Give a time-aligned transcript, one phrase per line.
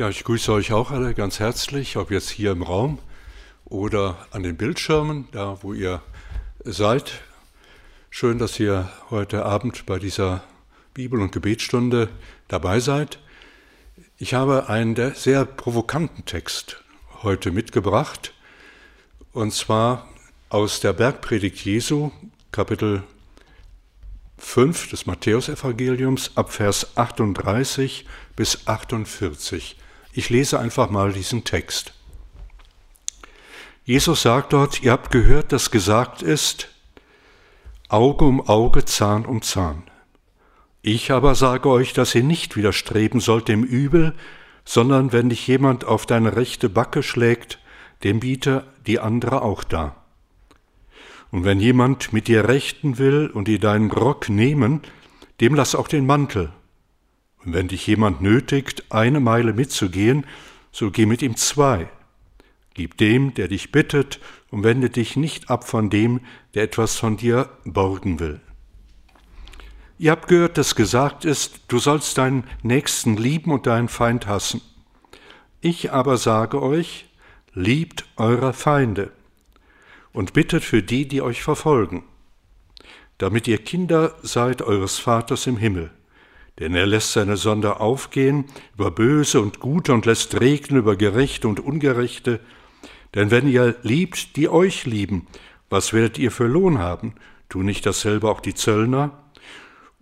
[0.00, 3.00] Ja, ich grüße euch auch alle ganz herzlich, ob jetzt hier im Raum
[3.66, 6.00] oder an den Bildschirmen, da wo ihr
[6.64, 7.20] seid.
[8.08, 10.42] Schön, dass ihr heute Abend bei dieser
[10.94, 12.08] Bibel- und Gebetsstunde
[12.48, 13.18] dabei seid.
[14.16, 16.82] Ich habe einen sehr provokanten Text
[17.22, 18.32] heute mitgebracht,
[19.32, 20.08] und zwar
[20.48, 22.10] aus der Bergpredigt Jesu,
[22.52, 23.02] Kapitel
[24.38, 29.76] 5 des Matthäusevangeliums, ab Vers 38 bis 48.
[30.12, 31.92] Ich lese einfach mal diesen Text.
[33.84, 36.68] Jesus sagt dort, ihr habt gehört, dass gesagt ist,
[37.88, 39.84] Auge um Auge, Zahn um Zahn.
[40.82, 44.14] Ich aber sage euch, dass ihr nicht widerstreben sollt dem Übel,
[44.64, 47.58] sondern wenn dich jemand auf deine rechte Backe schlägt,
[48.02, 49.96] dem biete die andere auch da.
[51.30, 54.82] Und wenn jemand mit dir rechten will und dir deinen Rock nehmen,
[55.40, 56.50] dem lass auch den Mantel.
[57.44, 60.26] Und wenn dich jemand nötigt, eine Meile mitzugehen,
[60.72, 61.88] so geh mit ihm zwei.
[62.74, 64.20] Gib dem, der dich bittet,
[64.50, 66.20] und wende dich nicht ab von dem,
[66.54, 68.40] der etwas von dir borgen will.
[69.96, 74.60] Ihr habt gehört, dass gesagt ist, du sollst deinen Nächsten lieben und deinen Feind hassen.
[75.60, 77.06] Ich aber sage euch,
[77.52, 79.12] liebt eure Feinde
[80.12, 82.02] und bittet für die, die euch verfolgen,
[83.18, 85.90] damit ihr Kinder seid eures Vaters im Himmel
[86.60, 88.44] denn er lässt seine Sonde aufgehen
[88.74, 92.38] über Böse und Gute und lässt regnen über Gerechte und Ungerechte.
[93.14, 95.26] Denn wenn ihr liebt, die euch lieben,
[95.70, 97.14] was werdet ihr für Lohn haben?
[97.48, 99.24] Tu nicht dasselbe auch die Zöllner?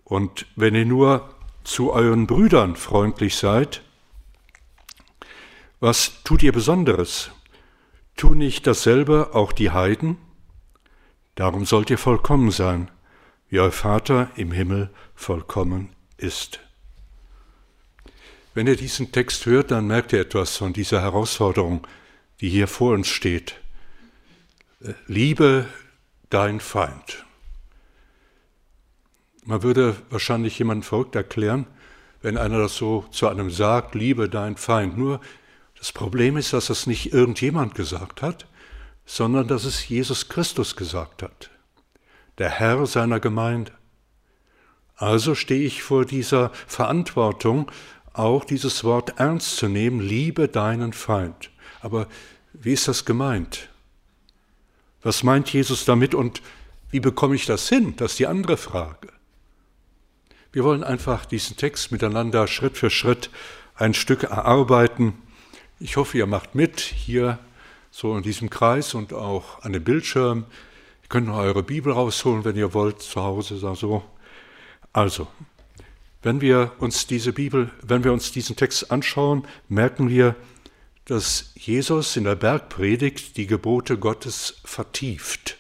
[0.03, 1.31] Und wenn ihr nur
[1.63, 3.83] zu euren Brüdern freundlich seid,
[5.81, 7.31] was tut ihr Besonderes?
[8.17, 10.19] Tu nicht dasselbe auch die Heiden?
[11.37, 12.91] Darum sollt ihr vollkommen sein,
[13.49, 16.61] wie euer Vater im Himmel vollkommen ist.
[18.55, 21.87] Wenn ihr diesen Text hört, dann merkt ihr etwas von dieser Herausforderung,
[22.41, 23.55] die hier vor uns steht.
[24.83, 25.67] Äh, liebe
[26.31, 27.25] dein Feind.
[29.45, 31.67] Man würde wahrscheinlich jemanden verrückt erklären,
[32.21, 34.99] wenn einer das so zu einem sagt, liebe dein Feind.
[34.99, 35.21] Nur
[35.79, 38.47] das Problem ist, dass es nicht irgendjemand gesagt hat,
[39.07, 41.51] sondern dass es Jesus Christus gesagt hat,
[42.37, 43.73] der Herr seiner Gemeinde.
[44.99, 47.71] Also stehe ich vor dieser Verantwortung,
[48.13, 51.51] auch dieses Wort ernst zu nehmen, liebe deinen Feind.
[51.81, 52.09] Aber
[52.53, 53.69] wie ist das gemeint?
[55.03, 56.43] Was meint Jesus damit und
[56.91, 57.95] wie bekomme ich das hin?
[57.97, 59.09] Das ist die andere Frage.
[60.51, 63.31] Wir wollen einfach diesen Text miteinander Schritt für Schritt
[63.77, 65.15] ein Stück erarbeiten.
[65.79, 67.39] Ich hoffe, ihr macht mit hier
[67.93, 70.47] so in diesem Kreis und auch an dem Bildschirm.
[71.03, 74.03] Ihr könnt noch eure Bibel rausholen, wenn ihr wollt, zu Hause so.
[74.93, 75.29] Also,
[76.23, 80.35] wenn wir uns diese Bibel, wenn wir uns diesen Text anschauen, merken wir,
[81.05, 85.57] dass Jesus in der Bergpredigt die Gebote Gottes vertieft.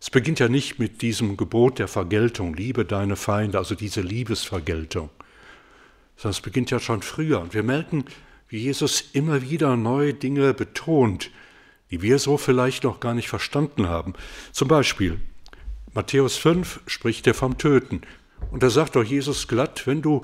[0.00, 5.08] Es beginnt ja nicht mit diesem Gebot der Vergeltung, liebe deine Feinde, also diese Liebesvergeltung,
[6.16, 7.40] sondern es beginnt ja schon früher.
[7.40, 8.04] Und wir merken,
[8.48, 11.30] wie Jesus immer wieder neue Dinge betont,
[11.90, 14.12] die wir so vielleicht noch gar nicht verstanden haben.
[14.52, 15.20] Zum Beispiel,
[15.94, 18.02] Matthäus 5 spricht er vom Töten.
[18.50, 20.22] Und da sagt doch Jesus glatt, wenn du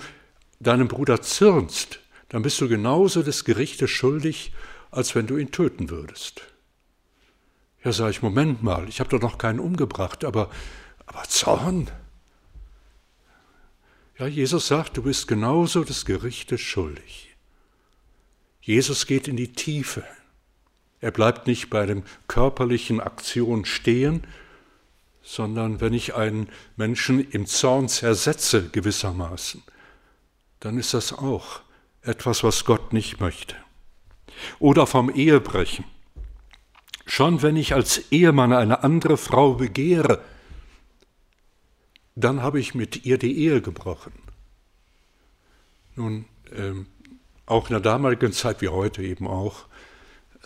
[0.58, 4.53] deinem Bruder zürnst, dann bist du genauso des Gerichtes schuldig,
[4.91, 6.42] als wenn du ihn töten würdest.
[7.84, 10.50] Ja, sage ich, Moment mal, ich habe doch noch keinen umgebracht, aber,
[11.06, 11.88] aber Zorn?
[14.19, 17.34] Ja, Jesus sagt, du bist genauso des Gerichtes schuldig.
[18.60, 20.04] Jesus geht in die Tiefe.
[21.00, 24.26] Er bleibt nicht bei den körperlichen Aktionen stehen,
[25.22, 29.62] sondern wenn ich einen Menschen im Zorn zersetze gewissermaßen,
[30.60, 31.60] dann ist das auch
[32.03, 33.56] etwas, was Gott nicht möchte.
[34.58, 35.84] Oder vom Ehebrechen.
[37.06, 40.22] Schon wenn ich als Ehemann eine andere Frau begehre,
[42.14, 44.12] dann habe ich mit ihr die Ehe gebrochen.
[45.97, 46.87] Nun, ähm,
[47.47, 49.66] auch in der damaligen Zeit wie heute eben auch,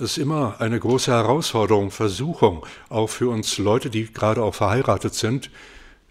[0.01, 5.51] ist immer eine große Herausforderung, Versuchung, auch für uns Leute, die gerade auch verheiratet sind,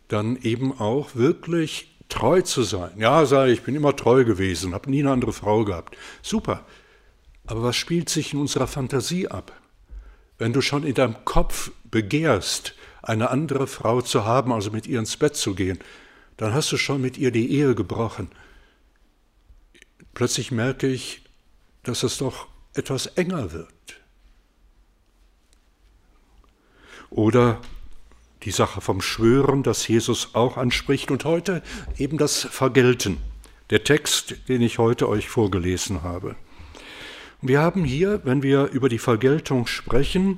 [0.08, 2.92] dann eben auch wirklich treu zu sein.
[2.98, 5.98] Ja, ich, ich bin immer treu gewesen, habe nie eine andere Frau gehabt.
[6.22, 6.66] Super.
[7.46, 9.52] Aber was spielt sich in unserer Fantasie ab?
[10.38, 15.00] Wenn du schon in deinem Kopf begehrst, eine andere Frau zu haben, also mit ihr
[15.00, 15.80] ins Bett zu gehen,
[16.38, 18.30] dann hast du schon mit ihr die Ehe gebrochen.
[20.14, 21.24] Plötzlich merke ich,
[21.84, 24.02] dass es doch etwas enger wird.
[27.10, 27.62] Oder
[28.44, 31.62] die Sache vom Schwören, das Jesus auch anspricht und heute
[31.98, 33.18] eben das Vergelten
[33.70, 36.36] der Text, den ich heute euch vorgelesen habe.
[37.42, 40.38] Wir haben hier, wenn wir über die Vergeltung sprechen,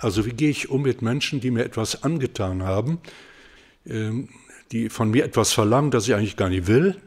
[0.00, 3.00] also wie gehe ich um mit Menschen, die mir etwas angetan haben,
[3.86, 4.28] ähm,
[4.72, 7.00] die von mir etwas verlangen, das ich eigentlich gar nicht will,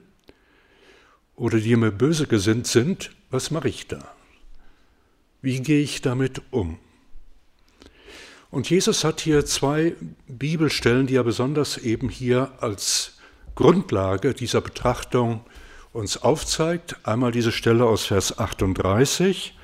[1.35, 4.16] oder die mir böse gesinnt sind, was mache ich da?
[5.47, 6.77] Wie gehe ich damit um?
[8.51, 9.95] Und Jesus hat hier zwei
[10.27, 13.13] Bibelstellen, die er besonders eben hier als
[13.55, 15.39] Grundlage dieser Betrachtung
[15.93, 16.97] uns aufzeigt.
[17.03, 19.57] Einmal diese Stelle aus Vers 38.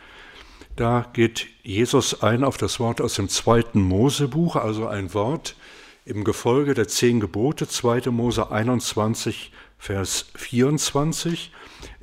[0.78, 5.58] Da geht Jesus ein auf das Wort aus dem zweiten Mosebuch, also ein Wort
[6.06, 8.10] im Gefolge der zehn Gebote, 2.
[8.10, 11.52] Mose 21, Vers 24.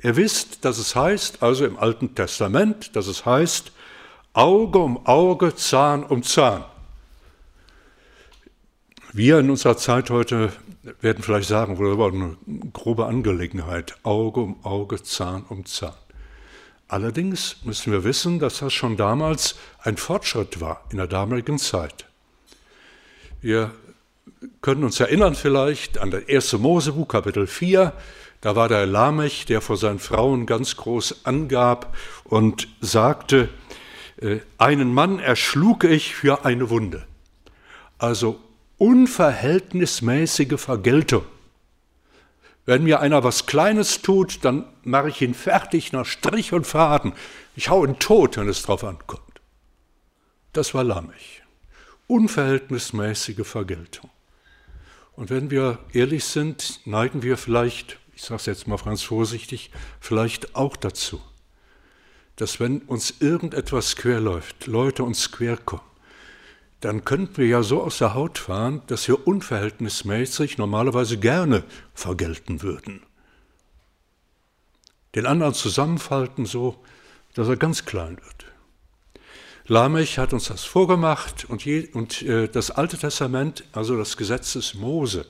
[0.03, 3.71] Ihr wisst, dass es heißt, also im Alten Testament, dass es heißt,
[4.33, 6.63] Auge um Auge, Zahn um Zahn.
[9.13, 10.53] Wir in unserer Zeit heute
[11.01, 12.37] werden vielleicht sagen, das war eine
[12.73, 15.93] grobe Angelegenheit, Auge um Auge, Zahn um Zahn.
[16.87, 22.05] Allerdings müssen wir wissen, dass das schon damals ein Fortschritt war in der damaligen Zeit.
[23.39, 23.71] Wir
[24.61, 27.93] können uns erinnern vielleicht an das erste Mosebuch, Kapitel 4.
[28.41, 33.49] Da war der Lamech, der vor seinen Frauen ganz groß angab und sagte,
[34.17, 37.05] äh, einen Mann erschlug ich für eine Wunde.
[37.99, 38.39] Also
[38.79, 41.23] unverhältnismäßige Vergeltung.
[42.65, 47.13] Wenn mir einer was Kleines tut, dann mache ich ihn fertig nach Strich und Faden.
[47.55, 49.21] Ich hau ihn tot, wenn es drauf ankommt.
[50.53, 51.43] Das war Lamech.
[52.07, 54.09] Unverhältnismäßige Vergeltung.
[55.13, 59.71] Und wenn wir ehrlich sind, neigen wir vielleicht, ich sage es jetzt mal ganz vorsichtig,
[59.99, 61.19] vielleicht auch dazu,
[62.35, 65.83] dass wenn uns irgendetwas querläuft, Leute uns querkommen,
[66.81, 71.63] dann könnten wir ja so aus der Haut fahren, dass wir unverhältnismäßig normalerweise gerne
[71.95, 73.01] vergelten würden.
[75.15, 76.79] Den anderen zusammenfalten so,
[77.33, 78.45] dass er ganz klein wird.
[79.65, 84.53] Lamech hat uns das vorgemacht und, je, und äh, das Alte Testament, also das Gesetz
[84.53, 85.25] des Mose,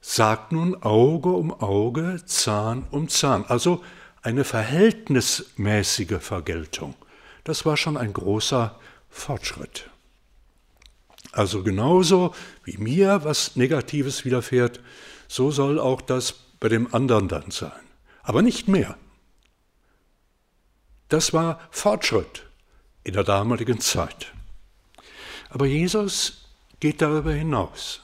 [0.00, 3.82] sagt nun Auge um Auge, Zahn um Zahn, also
[4.22, 6.94] eine verhältnismäßige Vergeltung.
[7.44, 9.90] Das war schon ein großer Fortschritt.
[11.32, 14.80] Also genauso wie mir was Negatives widerfährt,
[15.28, 17.72] so soll auch das bei dem anderen dann sein.
[18.22, 18.96] Aber nicht mehr.
[21.08, 22.46] Das war Fortschritt
[23.04, 24.32] in der damaligen Zeit.
[25.48, 26.46] Aber Jesus
[26.78, 28.00] geht darüber hinaus.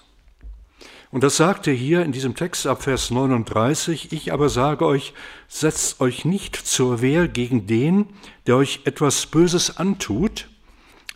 [1.10, 5.14] Und das sagt er hier in diesem Text ab Vers 39, ich aber sage euch,
[5.48, 8.06] setzt euch nicht zur Wehr gegen den,
[8.46, 10.48] der euch etwas Böses antut.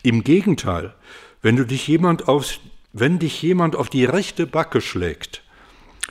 [0.02, 0.94] Im Gegenteil,
[1.42, 2.58] wenn, du dich jemand auf,
[2.92, 5.42] wenn dich jemand auf die rechte Backe schlägt,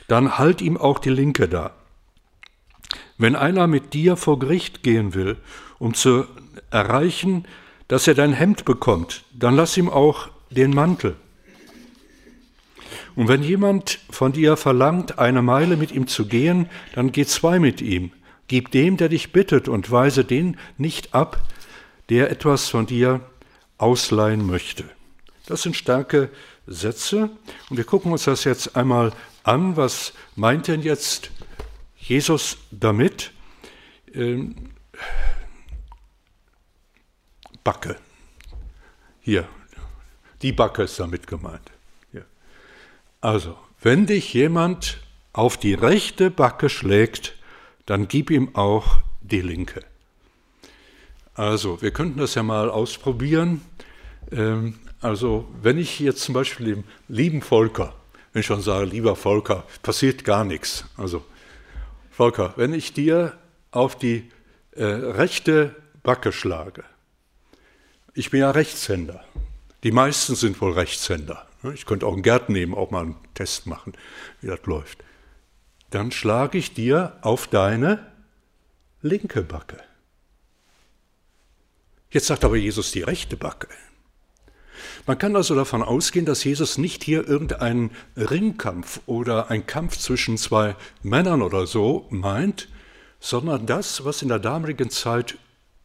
[0.08, 1.72] dann halt ihm auch die linke da.
[3.16, 5.36] Wenn einer mit dir vor Gericht gehen will,
[5.78, 6.26] um zu
[6.70, 7.46] erreichen,
[7.88, 11.16] dass er dein Hemd bekommt, dann lass ihm auch den Mantel.
[13.16, 17.58] Und wenn jemand von dir verlangt, eine Meile mit ihm zu gehen, dann geh zwei
[17.58, 18.12] mit ihm.
[18.48, 21.42] Gib dem, der dich bittet, und weise den nicht ab,
[22.08, 23.20] der etwas von dir
[23.78, 24.84] ausleihen möchte.
[25.46, 26.30] Das sind starke
[26.66, 27.30] Sätze.
[27.68, 29.76] Und wir gucken uns das jetzt einmal an.
[29.76, 31.30] Was meint denn jetzt
[31.96, 33.32] Jesus damit?
[34.12, 34.54] Ähm,
[37.62, 37.96] Backe.
[39.20, 39.48] Hier,
[40.42, 41.70] die Backe ist damit gemeint.
[43.20, 44.98] Also, wenn dich jemand
[45.32, 47.34] auf die rechte Backe schlägt,
[47.86, 49.82] dann gib ihm auch die linke.
[51.34, 53.60] Also, wir könnten das ja mal ausprobieren.
[54.32, 57.94] Ähm, also, wenn ich jetzt zum Beispiel dem lieben Volker,
[58.32, 60.84] wenn ich schon sage, lieber Volker, passiert gar nichts.
[60.96, 61.24] Also,
[62.10, 63.34] Volker, wenn ich dir
[63.70, 64.30] auf die
[64.72, 66.84] äh, rechte Backe schlage,
[68.14, 69.24] ich bin ja Rechtshänder.
[69.84, 71.46] Die meisten sind wohl Rechtshänder.
[71.74, 73.92] Ich könnte auch einen Gärten nehmen, auch mal einen Test machen,
[74.40, 75.04] wie das läuft.
[75.90, 78.06] Dann schlage ich dir auf deine
[79.02, 79.78] linke Backe.
[82.10, 83.68] Jetzt sagt aber Jesus die rechte Backe.
[85.06, 90.38] Man kann also davon ausgehen, dass Jesus nicht hier irgendeinen Ringkampf oder einen Kampf zwischen
[90.38, 92.68] zwei Männern oder so meint,
[93.18, 95.36] sondern das, was in der damaligen Zeit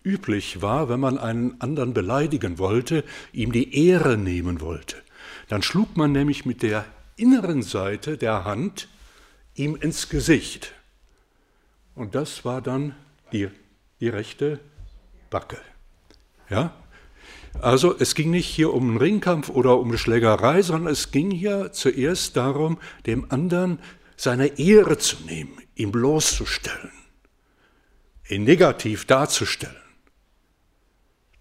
[0.03, 3.03] üblich war, wenn man einen anderen beleidigen wollte,
[3.33, 4.97] ihm die Ehre nehmen wollte.
[5.47, 6.85] Dann schlug man nämlich mit der
[7.15, 8.87] inneren Seite der Hand
[9.53, 10.73] ihm ins Gesicht.
[11.95, 12.95] Und das war dann
[13.31, 13.49] die,
[13.99, 14.59] die rechte
[15.29, 15.57] Backe.
[16.49, 16.73] Ja?
[17.61, 21.31] Also es ging nicht hier um einen Ringkampf oder um eine Schlägerei, sondern es ging
[21.31, 23.79] hier zuerst darum, dem anderen
[24.17, 26.91] seine Ehre zu nehmen, ihn bloßzustellen,
[28.29, 29.75] ihn negativ darzustellen.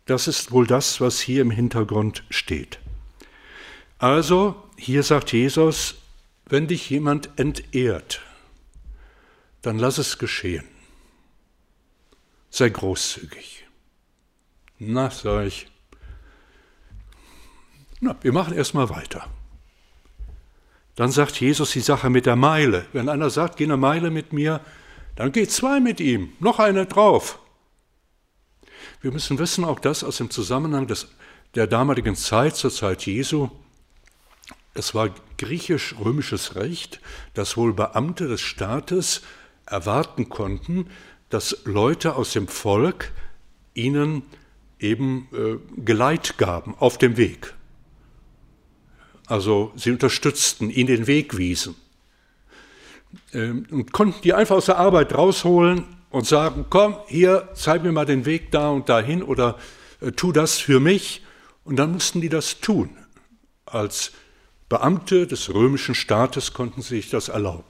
[0.06, 2.78] Das ist wohl das, was hier im Hintergrund steht.
[4.04, 5.94] Also, hier sagt Jesus,
[6.44, 8.20] wenn dich jemand entehrt,
[9.62, 10.68] dann lass es geschehen.
[12.50, 13.64] Sei großzügig.
[14.78, 15.68] Na, sag ich.
[18.00, 19.26] Na, wir machen erstmal weiter.
[20.96, 22.84] Dann sagt Jesus die Sache mit der Meile.
[22.92, 24.60] Wenn einer sagt, geh eine Meile mit mir,
[25.16, 27.38] dann geht zwei mit ihm, noch eine drauf.
[29.00, 31.08] Wir müssen wissen, auch das aus dem Zusammenhang des,
[31.54, 33.48] der damaligen Zeit, zur Zeit Jesu,
[34.74, 37.00] es war griechisch-römisches Recht,
[37.32, 39.22] dass wohl Beamte des Staates
[39.66, 40.90] erwarten konnten,
[41.30, 43.12] dass Leute aus dem Volk
[43.72, 44.22] ihnen
[44.78, 47.54] eben äh, Geleit gaben auf dem Weg.
[49.26, 51.76] Also sie unterstützten, ihnen den Weg wiesen.
[53.32, 57.92] Ähm, und konnten die einfach aus der Arbeit rausholen und sagen, komm, hier, zeig mir
[57.92, 59.58] mal den Weg da und dahin oder
[60.00, 61.22] äh, tu das für mich.
[61.64, 62.90] Und dann mussten die das tun.
[63.64, 64.12] Als
[64.68, 67.64] Beamte des römischen Staates konnten sich das erlauben.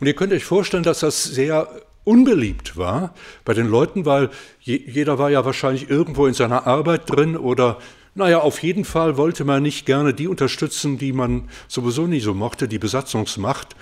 [0.00, 1.68] Und ihr könnt euch vorstellen, dass das sehr
[2.04, 4.30] unbeliebt war bei den Leuten, weil
[4.60, 7.78] jeder war ja wahrscheinlich irgendwo in seiner Arbeit drin oder
[8.16, 12.32] naja, auf jeden Fall wollte man nicht gerne die unterstützen, die man sowieso nicht so
[12.32, 13.74] mochte, die Besatzungsmacht.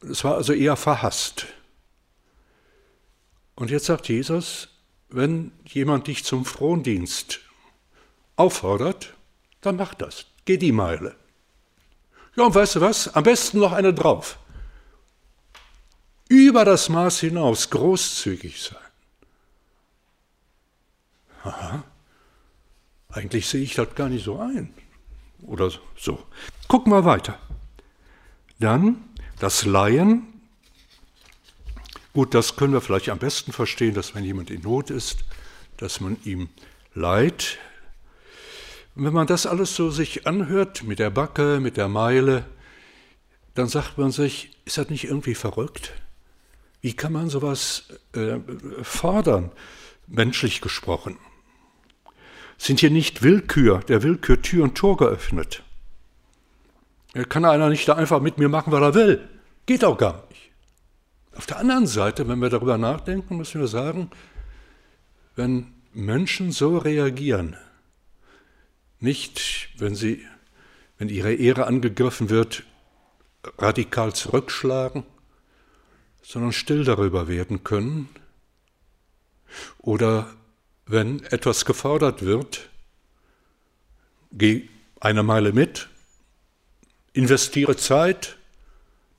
[0.00, 1.46] Es war also eher verhasst.
[3.54, 4.68] Und jetzt sagt Jesus,
[5.10, 7.40] wenn jemand dich zum Frondienst
[8.34, 9.14] auffordert,
[9.60, 10.26] dann mach das.
[10.44, 11.14] Geh die Meile.
[12.36, 13.14] Ja, und weißt du was?
[13.14, 14.38] Am besten noch eine drauf.
[16.28, 18.78] Über das Maß hinaus großzügig sein.
[21.44, 21.84] Aha.
[23.10, 24.72] Eigentlich sehe ich das gar nicht so ein.
[25.42, 26.26] Oder so.
[26.68, 27.38] Gucken wir weiter.
[28.58, 29.04] Dann
[29.38, 30.40] das Laien.
[32.14, 35.24] Gut, das können wir vielleicht am besten verstehen, dass wenn jemand in Not ist,
[35.76, 36.48] dass man ihm
[36.94, 37.58] leid.
[38.94, 42.44] Und wenn man das alles so sich anhört, mit der Backe, mit der Meile,
[43.54, 45.92] dann sagt man sich, ist das nicht irgendwie verrückt?
[46.80, 48.38] Wie kann man sowas äh,
[48.82, 49.52] fordern,
[50.06, 51.16] menschlich gesprochen?
[52.58, 55.62] Sind hier nicht Willkür, der Willkür Tür und Tor geöffnet?
[57.28, 59.28] Kann einer nicht da einfach mit mir machen, was er will?
[59.66, 60.50] Geht auch gar nicht.
[61.34, 64.10] Auf der anderen Seite, wenn wir darüber nachdenken, müssen wir sagen,
[65.34, 67.56] wenn Menschen so reagieren,
[69.02, 70.24] nicht, wenn sie,
[70.98, 72.64] wenn ihre Ehre angegriffen wird,
[73.58, 75.04] radikal zurückschlagen,
[76.22, 78.08] sondern still darüber werden können,
[79.78, 80.32] oder
[80.86, 82.70] wenn etwas gefordert wird,
[84.32, 84.68] geh
[85.00, 85.88] eine Meile mit,
[87.12, 88.38] investiere Zeit,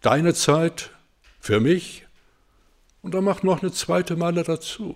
[0.01, 0.91] deine Zeit
[1.39, 2.05] für mich
[3.01, 4.95] und dann mach noch eine zweite Meile dazu.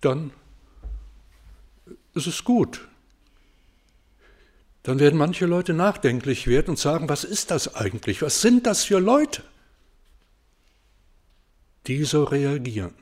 [0.00, 0.32] Dann
[2.18, 2.86] ist es gut.
[4.82, 8.22] Dann werden manche Leute nachdenklich werden und sagen, was ist das eigentlich?
[8.22, 9.42] Was sind das für Leute,
[11.86, 12.94] die so reagieren?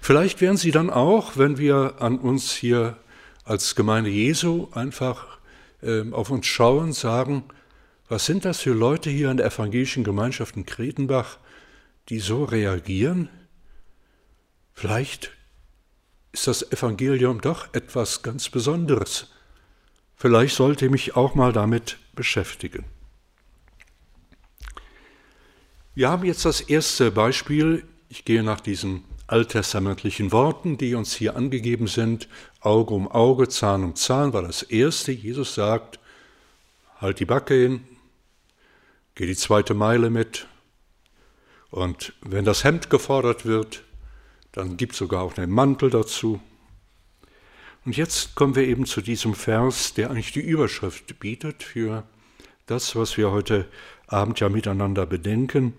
[0.00, 2.96] Vielleicht werden sie dann auch, wenn wir an uns hier
[3.44, 5.38] als Gemeinde Jesu einfach
[5.82, 7.44] äh, auf uns schauen, sagen,
[8.08, 11.38] was sind das für Leute hier in der evangelischen Gemeinschaft in Kretenbach,
[12.08, 13.28] die so reagieren?
[14.74, 15.32] Vielleicht
[16.34, 19.28] ist das Evangelium doch etwas ganz Besonderes.
[20.16, 22.84] Vielleicht sollte ich mich auch mal damit beschäftigen.
[25.94, 27.84] Wir haben jetzt das erste Beispiel.
[28.08, 32.28] Ich gehe nach diesen alttestamentlichen Worten, die uns hier angegeben sind.
[32.60, 35.12] Auge um Auge, Zahn um Zahn war das erste.
[35.12, 36.00] Jesus sagt,
[37.00, 37.84] halt die Backe hin,
[39.14, 40.48] geh die zweite Meile mit.
[41.70, 43.84] Und wenn das Hemd gefordert wird,
[44.54, 46.40] dann gibt es sogar auch einen Mantel dazu.
[47.84, 52.04] Und jetzt kommen wir eben zu diesem Vers, der eigentlich die Überschrift bietet für
[52.66, 53.68] das, was wir heute
[54.06, 55.74] Abend ja miteinander bedenken.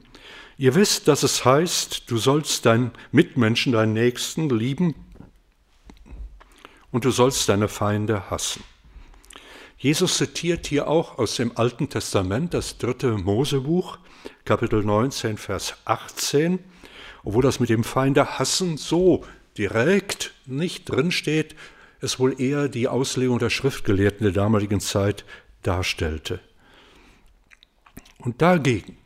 [0.58, 4.94] Ihr wisst, dass es heißt, du sollst deinen Mitmenschen, deinen Nächsten lieben
[6.92, 8.64] und du sollst deine Feinde hassen.
[9.78, 14.00] Jesus zitiert hier auch aus dem Alten Testament das dritte Mosebuch,
[14.44, 16.60] Kapitel 19, Vers 18,
[17.26, 19.26] obwohl das mit dem Feinde hassen so
[19.58, 21.56] direkt nicht drinsteht,
[22.00, 25.26] es wohl eher die Auslegung der Schriftgelehrten der damaligen Zeit
[25.64, 26.40] darstellte.
[28.20, 28.98] Und dagegen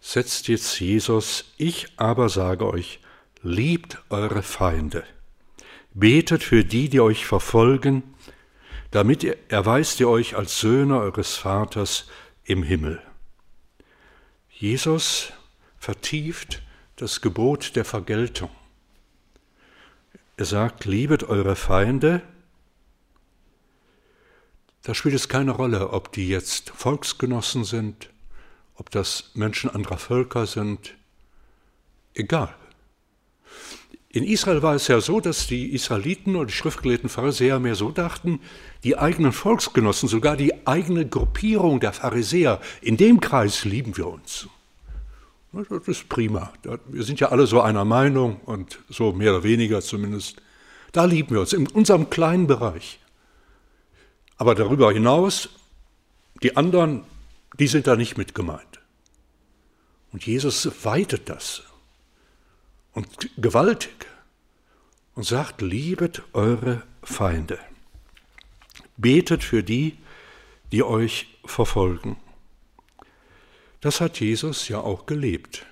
[0.00, 3.00] setzt jetzt Jesus, ich aber sage euch,
[3.42, 5.04] liebt eure Feinde,
[5.92, 8.02] betet für die, die euch verfolgen,
[8.90, 12.08] damit erweist ihr euch als Söhne eures Vaters
[12.44, 13.02] im Himmel.
[14.50, 15.32] Jesus
[15.88, 16.60] vertieft
[16.96, 18.50] das Gebot der Vergeltung.
[20.36, 22.20] Er sagt, liebet eure Feinde.
[24.82, 28.10] Da spielt es keine Rolle, ob die jetzt Volksgenossen sind,
[28.74, 30.94] ob das Menschen anderer Völker sind.
[32.12, 32.54] Egal.
[34.10, 37.92] In Israel war es ja so, dass die Israeliten oder die schriftgelehrten Pharisäer mehr so
[37.92, 38.40] dachten,
[38.84, 44.48] die eigenen Volksgenossen, sogar die eigene Gruppierung der Pharisäer, in dem Kreis lieben wir uns.
[45.52, 46.52] Das ist prima.
[46.86, 50.42] Wir sind ja alle so einer Meinung und so mehr oder weniger zumindest.
[50.92, 53.00] Da lieben wir uns, in unserem kleinen Bereich.
[54.36, 55.48] Aber darüber hinaus,
[56.42, 57.04] die anderen,
[57.58, 58.80] die sind da nicht mit gemeint.
[60.12, 61.62] Und Jesus weitet das
[62.92, 64.06] und gewaltig
[65.14, 67.58] und sagt, liebet eure Feinde.
[68.96, 69.98] Betet für die,
[70.72, 72.16] die euch verfolgen.
[73.80, 75.66] Das hat Jesus ja auch gelebt.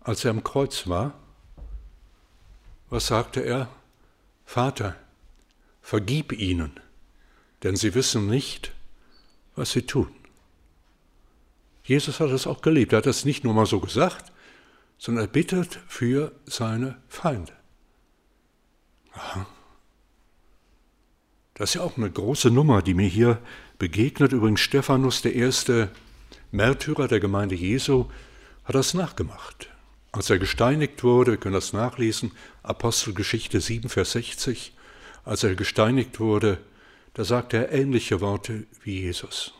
[0.00, 1.14] Als er am Kreuz war,
[2.90, 3.68] was sagte er?
[4.44, 4.96] Vater,
[5.80, 6.72] vergib ihnen,
[7.62, 8.72] denn sie wissen nicht,
[9.54, 10.12] was sie tun.
[11.84, 12.92] Jesus hat es auch gelebt.
[12.92, 14.32] Er hat es nicht nur mal so gesagt,
[14.98, 17.52] sondern er bittet für seine Feinde.
[19.12, 19.46] Aha.
[21.54, 23.38] Das ist ja auch eine große Nummer, die mir hier
[23.78, 24.32] begegnet.
[24.32, 25.90] Übrigens Stephanus, der erste
[26.52, 28.06] Märtyrer der Gemeinde Jesu,
[28.64, 29.68] hat das nachgemacht.
[30.12, 32.32] Als er gesteinigt wurde, wir können das nachlesen,
[32.62, 34.72] Apostelgeschichte 7, Vers 60,
[35.24, 36.58] als er gesteinigt wurde,
[37.14, 39.52] da sagte er ähnliche Worte wie Jesus.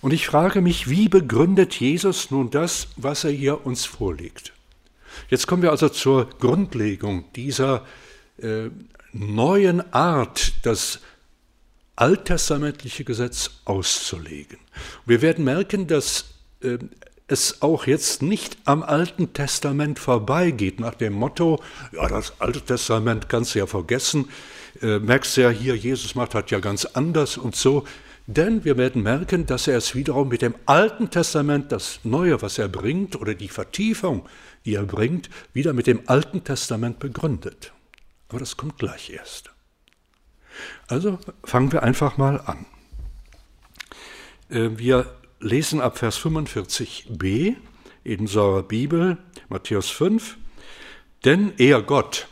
[0.00, 4.52] Und ich frage mich, wie begründet Jesus nun das, was er hier uns vorlegt?
[5.28, 7.86] Jetzt kommen wir also zur Grundlegung dieser
[8.38, 8.68] äh,
[9.12, 11.00] neuen Art, das
[11.96, 14.58] alttestamentliche Gesetz auszulegen.
[15.06, 16.26] Wir werden merken, dass
[16.60, 16.78] äh,
[17.26, 23.28] es auch jetzt nicht am Alten Testament vorbeigeht, nach dem Motto, ja, das Alte Testament
[23.28, 24.28] kannst du ja vergessen,
[24.82, 27.84] äh, merkst ja hier, Jesus macht das ja ganz anders und so.
[28.26, 32.58] Denn wir werden merken, dass er es wiederum mit dem Alten Testament, das Neue, was
[32.58, 34.26] er bringt, oder die Vertiefung,
[34.64, 37.72] die er bringt, wieder mit dem Alten Testament begründet.
[38.28, 39.53] Aber das kommt gleich erst.
[40.86, 42.66] Also fangen wir einfach mal an.
[44.50, 47.56] Äh, wir lesen ab Vers 45b
[48.04, 50.36] in unserer Bibel, Matthäus 5.
[51.24, 52.28] Denn er Gott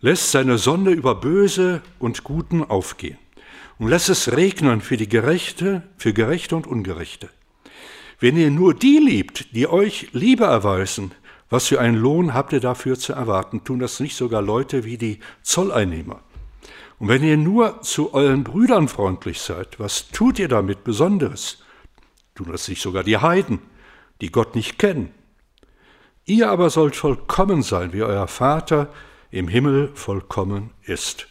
[0.00, 3.18] lässt seine Sonne über Böse und Guten aufgehen
[3.78, 7.28] und lässt es regnen für die Gerechte, für Gerechte und Ungerechte.
[8.20, 11.12] Wenn ihr nur die liebt, die euch Liebe erweisen,
[11.50, 13.64] was für einen Lohn habt ihr dafür zu erwarten?
[13.64, 16.20] Tun das nicht sogar Leute wie die Zolleinnehmer?
[17.02, 21.58] Und wenn ihr nur zu euren Brüdern freundlich seid, was tut ihr damit Besonderes?
[22.36, 23.58] Tun das nicht sogar die Heiden,
[24.20, 25.12] die Gott nicht kennen?
[26.26, 28.88] Ihr aber sollt vollkommen sein, wie euer Vater
[29.32, 31.26] im Himmel vollkommen ist.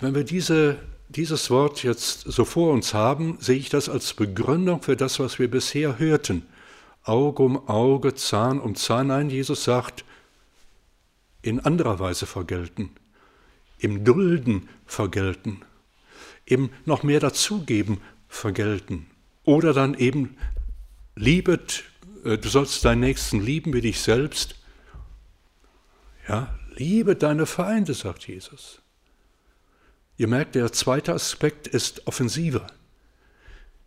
[0.00, 0.78] Wenn wir diese,
[1.10, 5.38] dieses Wort jetzt so vor uns haben, sehe ich das als Begründung für das, was
[5.38, 6.46] wir bisher hörten.
[7.04, 9.08] Auge um Auge, Zahn um Zahn.
[9.08, 10.06] Nein, Jesus sagt,
[11.42, 12.96] in anderer Weise vergelten,
[13.78, 15.62] im Dulden vergelten,
[16.44, 19.06] im noch mehr dazugeben vergelten.
[19.44, 20.36] Oder dann eben,
[21.14, 21.84] liebet,
[22.24, 24.56] äh, du sollst deinen Nächsten lieben wie dich selbst.
[26.28, 28.80] Ja, liebe deine Feinde, sagt Jesus.
[30.16, 32.66] Ihr merkt, der zweite Aspekt ist offensiver.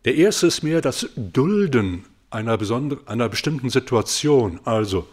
[0.04, 2.58] Der erste ist mehr das Dulden einer,
[3.06, 4.60] einer bestimmten Situation.
[4.64, 5.08] Also,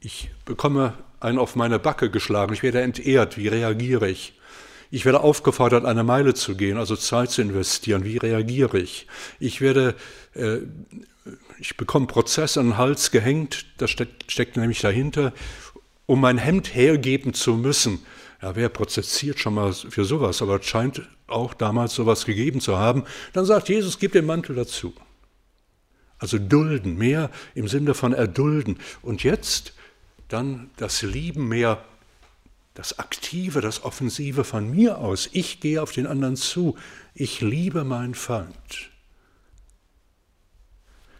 [0.00, 0.94] ich bekomme
[1.26, 4.34] einen auf meine Backe geschlagen, ich werde entehrt, wie reagiere ich?
[4.92, 9.08] Ich werde aufgefordert, eine Meile zu gehen, also Zeit zu investieren, wie reagiere ich?
[9.40, 9.96] Ich werde,
[10.34, 10.58] äh,
[11.58, 15.32] ich bekomme Prozess an den Hals gehängt, das steckt, steckt nämlich dahinter,
[16.06, 18.06] um mein Hemd hergeben zu müssen.
[18.40, 20.40] Ja, wer prozessiert schon mal für sowas?
[20.40, 23.02] Aber es scheint auch damals sowas gegeben zu haben.
[23.32, 24.94] Dann sagt Jesus, gib den Mantel dazu.
[26.18, 28.78] Also dulden, mehr im Sinne von erdulden.
[29.02, 29.72] Und jetzt
[30.28, 31.84] dann das Lieben mehr,
[32.74, 35.28] das Aktive, das Offensive von mir aus.
[35.32, 36.76] Ich gehe auf den anderen zu.
[37.14, 38.90] Ich liebe meinen Feind.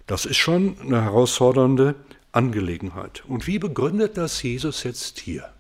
[0.07, 1.95] Das ist schon eine herausfordernde
[2.33, 3.25] Angelegenheit.
[3.27, 5.53] Und wie begründet das Jesus jetzt hier?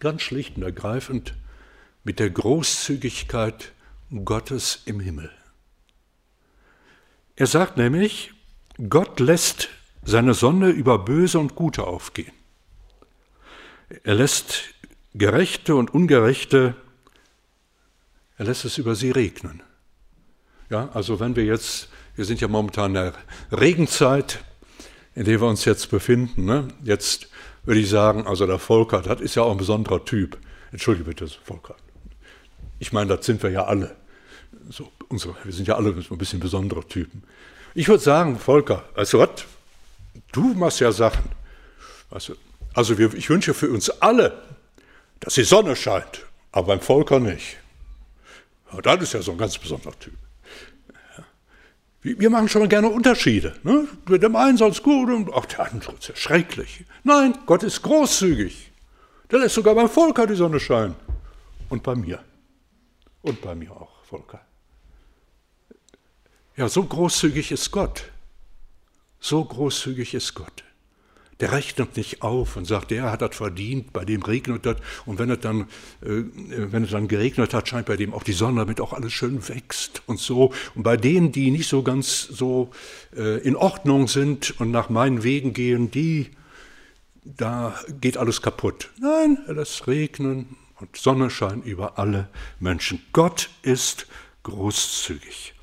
[0.00, 1.34] Ganz schlicht und ergreifend
[2.02, 3.72] mit der Großzügigkeit
[4.24, 5.30] Gottes im Himmel.
[7.36, 8.32] Er sagt nämlich,
[8.88, 9.68] Gott lässt
[10.04, 12.32] seine Sonne über Böse und Gute aufgehen.
[14.02, 14.74] Er lässt
[15.14, 16.74] Gerechte und Ungerechte,
[18.36, 19.62] er lässt es über sie regnen.
[20.70, 23.14] Ja, also wenn wir jetzt, wir sind ja momentan in der
[23.52, 24.44] Regenzeit,
[25.14, 26.68] in der wir uns jetzt befinden, ne?
[26.82, 27.28] jetzt
[27.64, 30.36] würde ich sagen, also der Volker, das ist ja auch ein besonderer Typ.
[30.72, 31.76] Entschuldige bitte, Volker.
[32.80, 33.94] Ich meine, das sind wir ja alle.
[34.68, 37.22] So, unsere, wir sind ja alle ein bisschen besondere Typen.
[37.74, 39.46] Ich würde sagen, Volker, weißt du was?
[40.32, 41.30] Du machst ja Sachen.
[42.10, 42.34] Du,
[42.74, 44.42] also wir, ich wünsche für uns alle,
[45.20, 47.56] dass die Sonne scheint, aber beim Volker nicht.
[48.72, 50.14] Ja, das ist ja so ein ganz besonderer Typ.
[52.02, 53.54] Wir machen schon mal gerne Unterschiede.
[53.62, 53.88] Ne?
[54.08, 56.84] Dem einen soll es gut und auch der andere ist ja schrecklich.
[57.02, 58.72] Nein, Gott ist großzügig.
[59.30, 60.96] Der lässt sogar beim Volker die Sonne scheinen.
[61.70, 62.22] Und bei mir.
[63.22, 64.40] Und bei mir auch, Volker.
[66.56, 68.04] Ja, so großzügig ist Gott.
[69.24, 70.64] So großzügig ist Gott.
[71.40, 74.76] Der rechnet nicht auf und sagt, der hat das verdient, bei dem regnet das.
[75.06, 75.62] Und wenn es dann,
[76.02, 79.14] äh, wenn es dann geregnet hat, scheint bei dem auch die Sonne, damit auch alles
[79.14, 80.52] schön wächst und so.
[80.74, 82.68] Und bei denen, die nicht so ganz so
[83.16, 86.28] äh, in Ordnung sind und nach meinen Wegen gehen, die,
[87.24, 88.90] da geht alles kaputt.
[89.00, 92.28] Nein, er lässt regnen und Sonne scheint über alle
[92.60, 93.00] Menschen.
[93.14, 94.06] Gott ist
[94.42, 95.53] großzügig.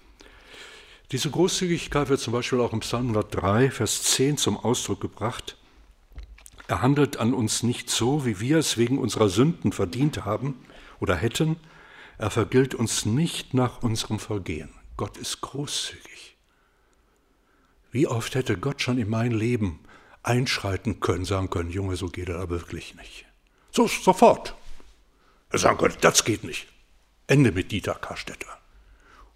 [1.12, 5.58] Diese Großzügigkeit wird zum Beispiel auch im Psalm 103, Vers 10 zum Ausdruck gebracht.
[6.68, 10.66] Er handelt an uns nicht so, wie wir es wegen unserer Sünden verdient haben
[11.02, 11.58] oder hätten.
[12.18, 14.70] Er vergilt uns nicht nach unserem Vergehen.
[14.96, 16.38] Gott ist großzügig.
[17.92, 19.82] Wie oft hätte Gott schon in mein Leben
[20.24, 23.26] einschreiten können, sagen können, Junge, so geht er aber wirklich nicht.
[23.72, 24.56] So sofort.
[25.50, 26.68] Er sagen können, das geht nicht.
[27.28, 28.60] Ende mit Dieter Karstetter.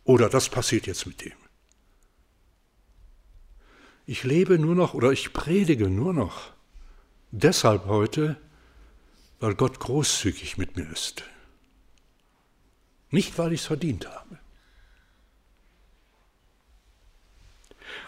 [0.06, 1.34] Oder das passiert jetzt mit dem.
[4.06, 6.52] Ich lebe nur noch oder ich predige nur noch
[7.32, 8.38] deshalb heute,
[9.39, 11.24] weil Gott großzügig mit mir ist.
[13.10, 14.39] Nicht, weil ich es verdient habe.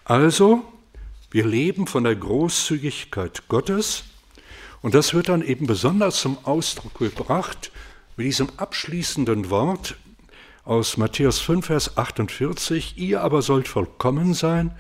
[0.04, 0.64] Also,
[1.32, 4.04] wir leben von der Großzügigkeit Gottes
[4.82, 7.72] und das wird dann eben besonders zum Ausdruck gebracht
[8.16, 9.98] mit diesem abschließenden Wort
[10.64, 12.98] aus Matthäus 5, Vers 48.
[12.98, 14.76] Ihr aber sollt vollkommen sein,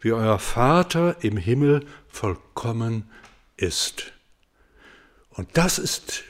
[0.00, 3.08] wie euer Vater im Himmel vollkommen
[3.56, 4.12] ist.
[5.30, 6.24] Und das ist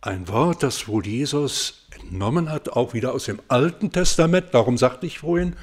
[0.00, 4.46] ein Wort, das wohl Jesus entnommen hat, auch wieder aus dem Alten Testament.
[4.52, 5.56] Darum sagte ich vorhin,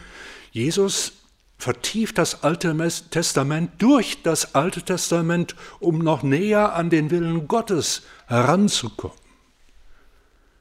[0.51, 1.13] Jesus
[1.57, 2.75] vertieft das Alte
[3.11, 9.17] Testament durch das Alte Testament, um noch näher an den Willen Gottes heranzukommen.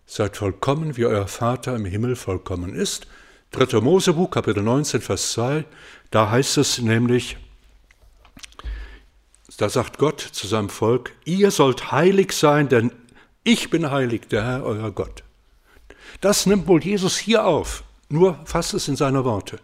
[0.06, 3.06] Seid vollkommen, wie euer Vater im Himmel vollkommen ist.
[3.52, 3.80] 3.
[3.80, 5.64] Mosebuch, Kapitel 19, Vers 2,
[6.10, 7.36] da heißt es nämlich,
[9.58, 12.92] da sagt Gott zu seinem Volk, ihr sollt heilig sein, denn
[13.42, 15.24] ich bin heilig, der Herr, euer Gott.
[16.20, 19.58] Das nimmt wohl Jesus hier auf, nur fasst es in seine Worte.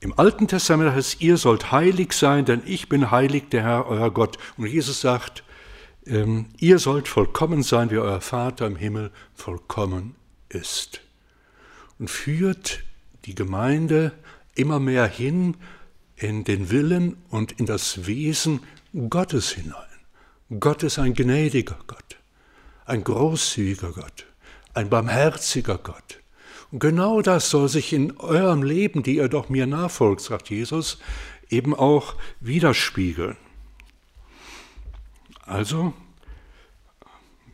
[0.00, 3.86] Im Alten Testament heißt es, ihr sollt heilig sein, denn ich bin heilig, der Herr,
[3.88, 4.38] euer Gott.
[4.56, 5.42] Und Jesus sagt,
[6.06, 10.14] ähm, ihr sollt vollkommen sein, wie euer Vater im Himmel vollkommen
[10.48, 11.00] ist.
[11.98, 12.84] Und führt
[13.24, 14.12] die Gemeinde
[14.58, 15.56] immer mehr hin
[16.16, 18.60] in den Willen und in das Wesen
[19.08, 19.84] Gottes hinein.
[20.60, 22.16] Gott ist ein gnädiger Gott,
[22.86, 24.26] ein großzügiger Gott,
[24.74, 26.20] ein barmherziger Gott.
[26.70, 30.98] Und genau das soll sich in eurem Leben, die ihr doch mir nachfolgt, sagt Jesus,
[31.48, 33.36] eben auch widerspiegeln.
[35.46, 35.94] Also,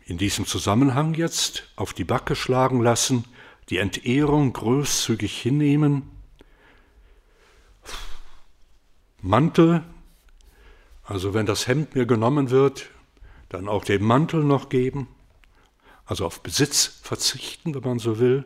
[0.07, 3.25] in diesem Zusammenhang jetzt auf die Backe schlagen lassen,
[3.71, 6.14] die Entehrung großzügig hinnehmen,
[9.25, 9.83] Mantel,
[11.03, 12.91] also wenn das Hemd mir genommen wird,
[13.49, 15.09] dann auch den Mantel noch geben,
[16.05, 18.45] also auf Besitz verzichten, wenn man so will,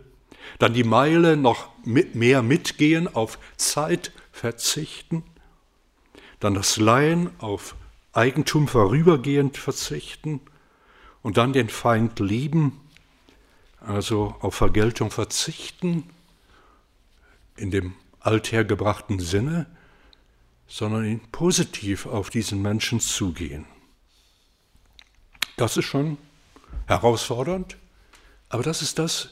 [0.61, 5.25] dann die Meile noch mit mehr mitgehen, auf Zeit verzichten,
[6.39, 7.75] dann das Leihen auf
[8.13, 10.41] Eigentum vorübergehend verzichten.
[11.23, 12.81] Und dann den Feind lieben,
[13.81, 16.05] also auf Vergeltung verzichten,
[17.57, 19.67] in dem althergebrachten Sinne,
[20.69, 23.65] sondern positiv auf diesen Menschen zugehen.
[25.57, 26.19] Das ist schon
[26.87, 27.79] herausfordernd,
[28.51, 29.31] aber das ist das,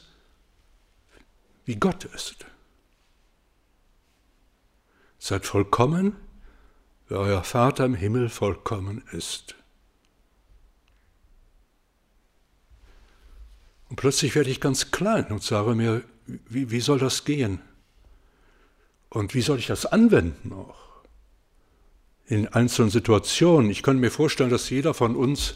[1.65, 2.45] wie Gott ist.
[5.19, 6.15] Seid vollkommen,
[7.07, 9.55] wie euer Vater im Himmel vollkommen ist.
[13.89, 17.61] Und plötzlich werde ich ganz klein und sage mir, wie, wie soll das gehen?
[19.09, 20.86] Und wie soll ich das anwenden auch?
[22.27, 23.71] In einzelnen Situationen.
[23.71, 25.55] Ich könnte mir vorstellen, dass jeder von uns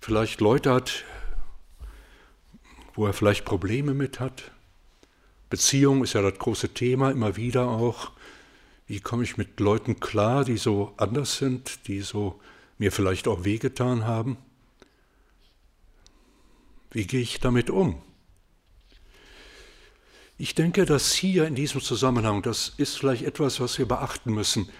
[0.00, 1.04] vielleicht Leute hat,
[2.94, 4.50] wo er vielleicht Probleme mit hat.
[5.50, 8.12] Beziehung ist ja das große Thema, immer wieder auch.
[8.86, 12.40] Wie komme ich mit Leuten klar, die so anders sind, die so
[12.78, 14.38] mir vielleicht auch wehgetan haben?
[16.90, 18.00] Wie gehe ich damit um?
[20.38, 24.70] Ich denke, dass hier in diesem Zusammenhang, das ist vielleicht etwas, was wir beachten müssen,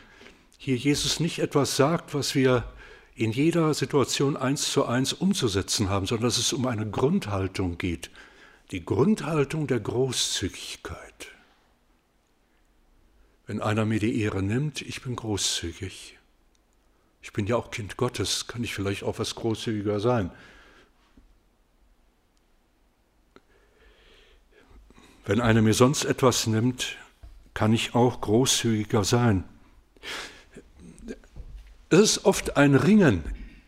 [0.62, 2.70] hier Jesus nicht etwas sagt, was wir
[3.14, 8.10] in jeder Situation eins zu eins umzusetzen haben, sondern dass es um eine Grundhaltung geht,
[8.70, 11.28] die Grundhaltung der Großzügigkeit.
[13.46, 16.18] Wenn einer mir die Ehre nimmt, ich bin großzügig.
[17.22, 20.30] Ich bin ja auch Kind Gottes, kann ich vielleicht auch was großzügiger sein.
[25.24, 26.98] Wenn einer mir sonst etwas nimmt,
[27.54, 29.44] kann ich auch großzügiger sein.
[31.92, 33.24] Es ist oft ein Ringen,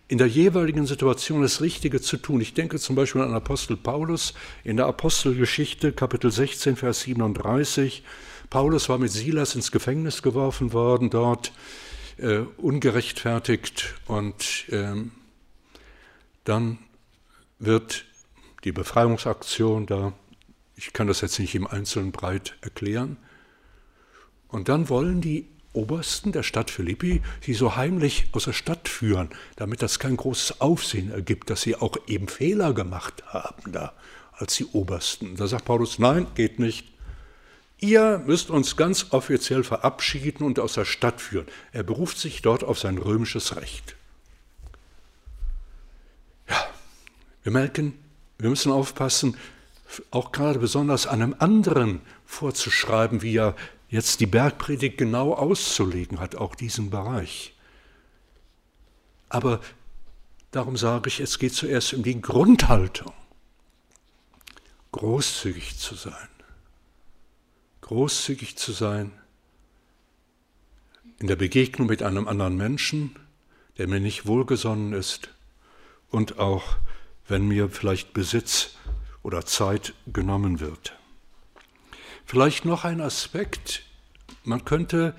[0.06, 2.40] in der jeweiligen Situation das Richtige zu tun.
[2.40, 8.04] Ich denke zum Beispiel an Apostel Paulus in der Apostelgeschichte, Kapitel 16, Vers 37.
[8.48, 11.52] Paulus war mit Silas ins Gefängnis geworfen worden, dort
[12.16, 13.94] äh, ungerechtfertigt.
[14.06, 15.10] Und ähm,
[16.44, 16.78] dann
[17.58, 18.04] wird
[18.62, 20.12] die Befreiungsaktion da,
[20.76, 23.16] ich kann das jetzt nicht im Einzelnen breit erklären,
[24.46, 29.30] und dann wollen die Obersten der Stadt Philippi sie so heimlich aus der Stadt führen,
[29.56, 33.92] damit das kein großes Aufsehen ergibt, dass sie auch eben Fehler gemacht haben da
[34.32, 35.36] als die Obersten.
[35.36, 36.92] Da sagt Paulus, nein, geht nicht.
[37.78, 41.46] Ihr müsst uns ganz offiziell verabschieden und aus der Stadt führen.
[41.72, 43.96] Er beruft sich dort auf sein römisches Recht.
[46.48, 46.64] Ja,
[47.42, 47.98] wir merken,
[48.38, 49.36] wir müssen aufpassen,
[50.10, 53.56] auch gerade besonders einem anderen vorzuschreiben, wie er
[53.92, 57.54] jetzt die Bergpredigt genau auszulegen hat, auch diesen Bereich.
[59.28, 59.60] Aber
[60.50, 63.12] darum sage ich, es geht zuerst um die Grundhaltung,
[64.92, 66.28] großzügig zu sein.
[67.82, 69.12] Großzügig zu sein
[71.18, 73.14] in der Begegnung mit einem anderen Menschen,
[73.76, 75.28] der mir nicht wohlgesonnen ist
[76.08, 76.76] und auch
[77.28, 78.70] wenn mir vielleicht Besitz
[79.22, 80.94] oder Zeit genommen wird.
[82.32, 83.82] Vielleicht noch ein Aspekt.
[84.42, 85.14] Man könnte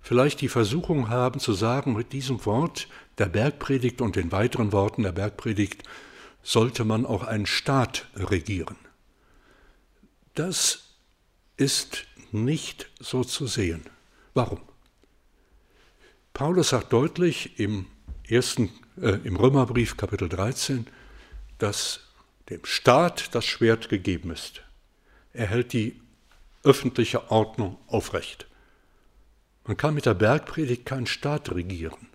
[0.00, 5.04] vielleicht die Versuchung haben zu sagen, mit diesem Wort der Bergpredigt und den weiteren Worten
[5.04, 5.84] der Bergpredigt
[6.42, 8.74] sollte man auch einen Staat regieren.
[10.34, 10.96] Das
[11.56, 13.84] ist nicht so zu sehen.
[14.34, 14.60] Warum?
[16.34, 17.86] Paulus sagt deutlich im,
[18.26, 18.68] ersten,
[19.00, 20.88] äh, im Römerbrief Kapitel 13,
[21.58, 22.00] dass
[22.50, 24.62] dem Staat das Schwert gegeben ist.
[25.32, 26.00] Er hält die
[26.68, 28.46] öffentliche Ordnung aufrecht.
[29.64, 32.08] Man kann mit der Bergpredigt keinen Staat regieren.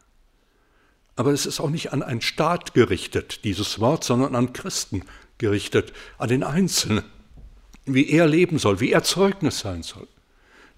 [1.16, 5.04] Aber es ist auch nicht an einen Staat gerichtet, dieses Wort, sondern an Christen
[5.40, 7.04] gerichtet, an den Einzelnen,
[7.86, 10.08] wie er leben soll, wie er Zeugnis sein soll.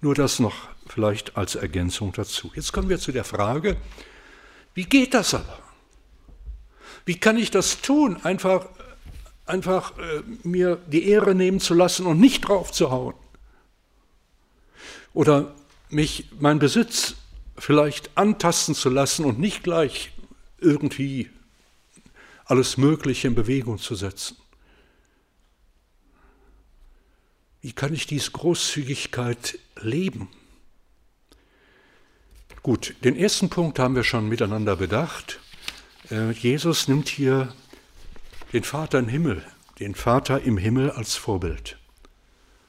[0.00, 2.50] Nur das noch vielleicht als Ergänzung dazu.
[2.54, 3.76] Jetzt kommen wir zu der Frage,
[4.74, 5.58] wie geht das aber?
[7.04, 8.66] Wie kann ich das tun, einfach,
[9.46, 13.14] einfach äh, mir die Ehre nehmen zu lassen und nicht drauf zu hauen?
[15.16, 15.54] Oder
[15.88, 17.14] mich, mein Besitz
[17.56, 20.12] vielleicht antasten zu lassen und nicht gleich
[20.58, 21.30] irgendwie
[22.44, 24.36] alles Mögliche in Bewegung zu setzen.
[27.62, 30.28] Wie kann ich diese Großzügigkeit leben?
[32.62, 35.40] Gut, den ersten Punkt haben wir schon miteinander bedacht.
[36.10, 37.54] Äh, Jesus nimmt hier
[38.52, 39.42] den Vater im Himmel,
[39.78, 41.78] den Vater im Himmel als Vorbild.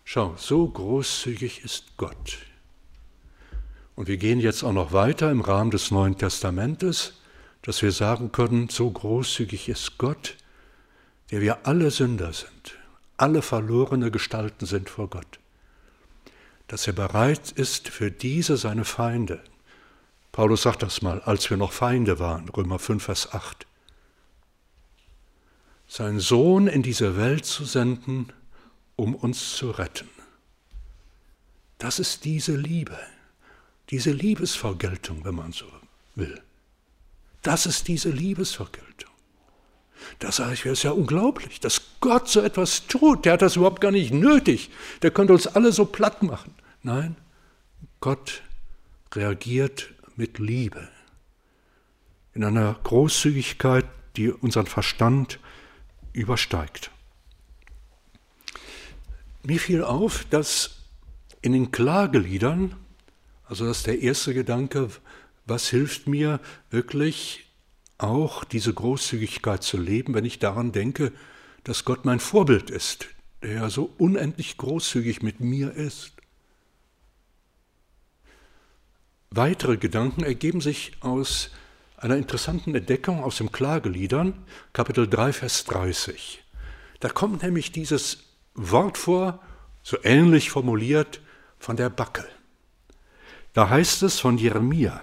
[0.10, 2.38] Schau, so großzügig ist Gott.
[3.98, 7.20] Und wir gehen jetzt auch noch weiter im Rahmen des Neuen Testamentes,
[7.62, 10.38] dass wir sagen können, so großzügig ist Gott,
[11.30, 12.78] der wir alle Sünder sind,
[13.18, 15.40] alle verlorene Gestalten sind vor Gott,
[16.70, 19.44] dass er bereit ist für diese seine Feinde.
[20.32, 23.68] Paulus sagt das mal, als wir noch Feinde waren, Römer 5, Vers 8.
[25.86, 28.32] Seinen Sohn in diese Welt zu senden,
[28.98, 30.10] um uns zu retten.
[31.78, 33.00] Das ist diese Liebe,
[33.92, 35.68] diese Liebesvergeltung, wenn man so
[36.16, 36.42] will.
[37.44, 39.12] Das ist diese Liebesvergeltung.
[40.20, 43.26] Da sage ich, es ist ja unglaublich, dass Gott so etwas tut.
[43.26, 44.70] Der hat das überhaupt gar nicht nötig.
[45.02, 46.54] Der könnte uns alle so platt machen.
[46.84, 47.16] Nein,
[48.00, 48.42] Gott
[49.14, 50.90] reagiert mit Liebe.
[52.34, 55.40] In einer Großzügigkeit, die unseren Verstand
[56.14, 56.92] übersteigt.
[59.48, 60.72] Mir fiel auf, dass
[61.42, 62.76] in den Klageliedern,
[63.46, 64.90] also das ist der erste Gedanke,
[65.46, 67.46] was hilft mir wirklich
[67.98, 71.14] auch diese Großzügigkeit zu leben, wenn ich daran denke,
[71.64, 73.08] dass Gott mein Vorbild ist,
[73.42, 76.12] der ja so unendlich großzügig mit mir ist.
[79.30, 81.52] Weitere Gedanken ergeben sich aus
[81.96, 84.34] einer interessanten Entdeckung aus dem Klageliedern,
[84.74, 86.44] Kapitel 3, Vers 30.
[87.00, 88.27] Da kommt nämlich dieses
[88.58, 89.40] Wort vor,
[89.84, 91.22] so ähnlich formuliert,
[91.60, 92.26] von der Backe.
[93.54, 95.00] Da heißt es von Jeremia.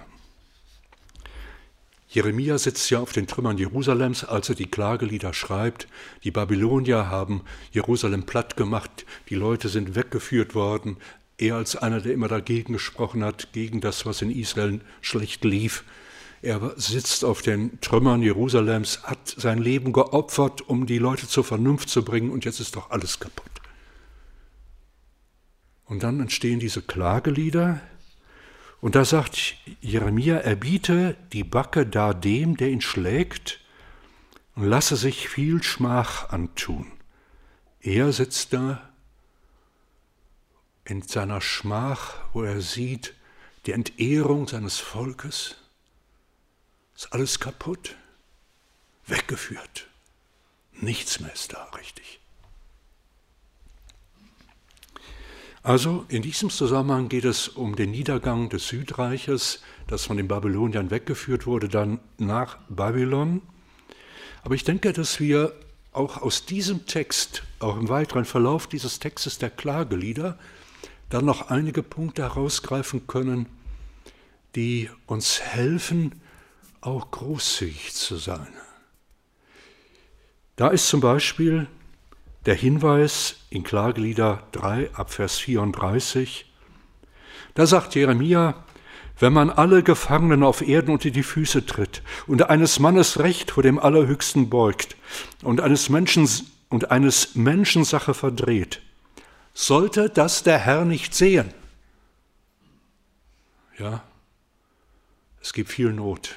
[2.09, 5.87] Jeremia sitzt ja auf den Trümmern Jerusalems, als er die Klagelieder schreibt.
[6.25, 10.97] Die Babylonier haben Jerusalem platt gemacht, die Leute sind weggeführt worden.
[11.39, 15.85] Er als einer, der immer dagegen gesprochen hat, gegen das, was in Israel schlecht lief,
[16.45, 21.89] er sitzt auf den Trümmern Jerusalems, hat sein Leben geopfert, um die Leute zur Vernunft
[21.89, 23.51] zu bringen, und jetzt ist doch alles kaputt.
[25.87, 27.81] Und dann entstehen diese Klagelieder,
[28.83, 33.61] und da sagt Jeremia, er biete die Backe da dem, der ihn schlägt,
[34.55, 36.93] und lasse sich viel Schmach antun.
[37.81, 38.91] Er sitzt da
[40.85, 43.15] in seiner Schmach, wo er sieht
[43.65, 45.57] die Entehrung seines Volkes,
[46.97, 47.97] ist alles kaputt,
[49.07, 49.89] weggeführt.
[50.73, 52.21] Nichts mehr ist da richtig.
[55.63, 60.91] Also in diesem Zusammenhang geht es um den Niedergang des Südreiches, das von den Babyloniern
[60.91, 63.41] weggeführt wurde, dann nach Babylon.
[64.43, 65.55] Aber ich denke, dass wir
[65.93, 70.39] auch aus diesem Text, auch im weiteren Verlauf dieses Textes der Klagelieder,
[71.09, 73.47] dann noch einige Punkte herausgreifen können,
[74.55, 76.21] die uns helfen,
[76.85, 78.53] auch großzügig zu sein.
[80.57, 81.67] Da ist zum Beispiel
[82.47, 86.53] der Hinweis in Klagelieder 3 ab Vers 34,
[87.55, 88.65] da sagt Jeremia,
[89.19, 93.63] wenn man alle Gefangenen auf Erden unter die Füße tritt und eines Mannes Recht vor
[93.63, 94.97] dem Allerhöchsten beugt
[95.43, 96.29] und eines Menschen
[96.69, 98.83] und eines Menschen Sache verdreht,
[99.55, 101.55] sollte das der Herr nicht sehen.
[103.79, 104.03] Ja,
[105.41, 106.37] es gibt viel Not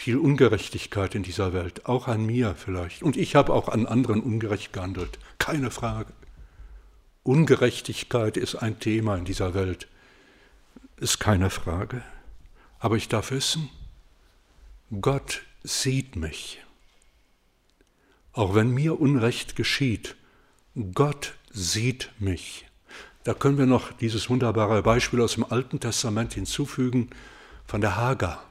[0.00, 3.02] viel Ungerechtigkeit in dieser Welt, auch an mir vielleicht.
[3.02, 6.14] Und ich habe auch an anderen ungerecht gehandelt, keine Frage.
[7.22, 9.88] Ungerechtigkeit ist ein Thema in dieser Welt,
[10.96, 12.02] ist keine Frage.
[12.78, 13.68] Aber ich darf wissen,
[15.02, 16.62] Gott sieht mich.
[18.32, 20.16] Auch wenn mir Unrecht geschieht,
[20.94, 22.64] Gott sieht mich.
[23.24, 27.10] Da können wir noch dieses wunderbare Beispiel aus dem Alten Testament hinzufügen
[27.66, 28.49] von der Hagar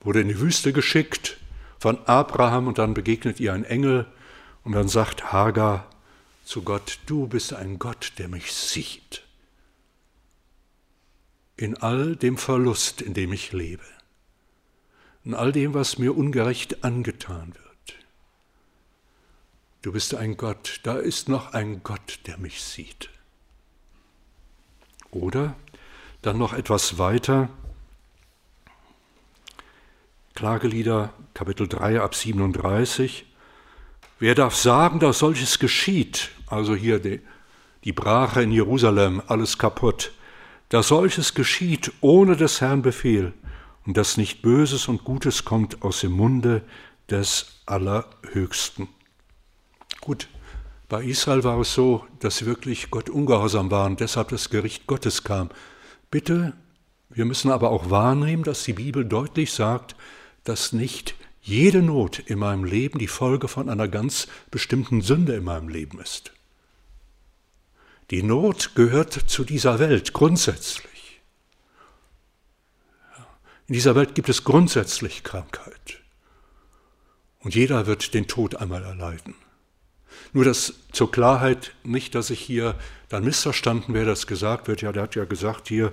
[0.00, 1.38] wurde in die Wüste geschickt
[1.78, 4.06] von Abraham und dann begegnet ihr ein Engel
[4.62, 5.88] und dann sagt Hagar
[6.44, 9.22] zu Gott, du bist ein Gott, der mich sieht.
[11.56, 13.84] In all dem Verlust, in dem ich lebe,
[15.24, 17.64] in all dem, was mir ungerecht angetan wird.
[19.82, 23.10] Du bist ein Gott, da ist noch ein Gott, der mich sieht.
[25.10, 25.54] Oder
[26.22, 27.48] dann noch etwas weiter,
[30.34, 33.24] Klagelieder Kapitel 3 ab 37.
[34.18, 36.30] Wer darf sagen, dass solches geschieht?
[36.48, 37.20] Also hier die,
[37.84, 40.10] die Brache in Jerusalem, alles kaputt.
[40.70, 43.32] Dass solches geschieht ohne des Herrn Befehl
[43.86, 46.62] und dass nicht Böses und Gutes kommt aus dem Munde
[47.08, 48.88] des Allerhöchsten.
[50.00, 50.26] Gut,
[50.88, 55.22] bei Israel war es so, dass sie wirklich Gott ungehorsam waren, deshalb das Gericht Gottes
[55.22, 55.50] kam.
[56.10, 56.54] Bitte,
[57.08, 59.94] wir müssen aber auch wahrnehmen, dass die Bibel deutlich sagt,
[60.44, 65.44] dass nicht jede Not in meinem Leben die Folge von einer ganz bestimmten Sünde in
[65.44, 66.32] meinem Leben ist.
[68.10, 71.20] Die Not gehört zu dieser Welt grundsätzlich.
[73.66, 76.00] In dieser Welt gibt es grundsätzlich Krankheit.
[77.40, 79.34] Und jeder wird den Tod einmal erleiden.
[80.32, 82.78] Nur das zur Klarheit, nicht, dass ich hier
[83.08, 85.92] dann missverstanden werde, dass gesagt wird, ja, der hat ja gesagt hier,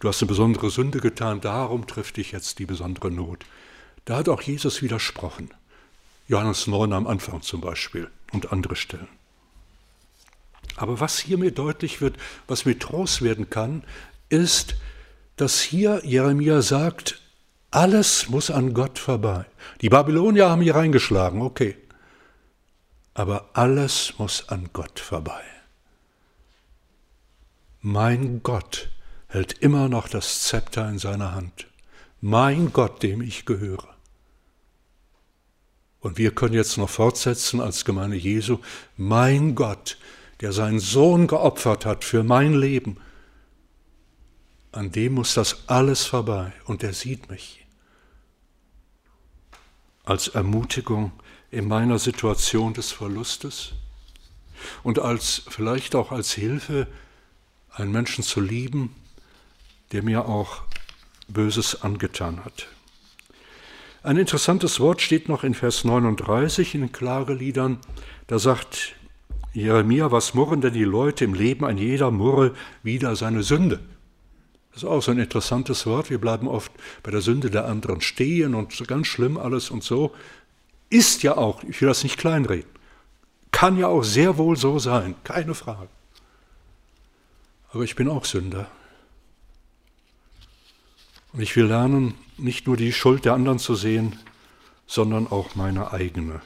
[0.00, 3.44] du hast eine besondere Sünde getan, darum trifft dich jetzt die besondere Not.
[4.06, 5.50] Da hat auch Jesus widersprochen.
[6.28, 9.08] Johannes 9 am Anfang zum Beispiel und andere Stellen.
[10.76, 13.82] Aber was hier mir deutlich wird, was mir Trost werden kann,
[14.28, 14.76] ist,
[15.34, 17.20] dass hier Jeremia sagt,
[17.72, 19.44] alles muss an Gott vorbei.
[19.80, 21.76] Die Babylonier haben hier reingeschlagen, okay.
[23.12, 25.42] Aber alles muss an Gott vorbei.
[27.80, 28.88] Mein Gott
[29.26, 31.66] hält immer noch das Zepter in seiner Hand.
[32.20, 33.95] Mein Gott, dem ich gehöre.
[36.06, 38.60] Und wir können jetzt noch fortsetzen als Gemeinde Jesu,
[38.96, 39.98] mein Gott,
[40.40, 42.98] der seinen Sohn geopfert hat für mein Leben.
[44.70, 47.66] an dem muss das alles vorbei und er sieht mich.
[50.04, 51.10] Als Ermutigung
[51.50, 53.72] in meiner Situation des Verlustes
[54.84, 56.86] und als vielleicht auch als Hilfe,
[57.72, 58.94] einen Menschen zu lieben,
[59.90, 60.62] der mir auch
[61.26, 62.68] Böses angetan hat.
[64.06, 67.78] Ein interessantes Wort steht noch in Vers 39 in den Klageliedern.
[68.28, 68.94] Da sagt
[69.52, 71.64] Jeremia, was murren denn die Leute im Leben?
[71.64, 72.54] Ein jeder murre
[72.84, 73.80] wieder seine Sünde.
[74.70, 76.08] Das ist auch so ein interessantes Wort.
[76.08, 76.70] Wir bleiben oft
[77.02, 80.14] bei der Sünde der anderen stehen und so ganz schlimm alles und so.
[80.88, 82.70] Ist ja auch, ich will das nicht kleinreden,
[83.50, 85.88] kann ja auch sehr wohl so sein, keine Frage.
[87.72, 88.70] Aber ich bin auch Sünder.
[91.36, 94.18] Und ich will lernen, nicht nur die Schuld der anderen zu sehen,
[94.86, 96.40] sondern auch meine eigene.